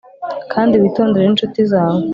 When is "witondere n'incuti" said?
0.81-1.61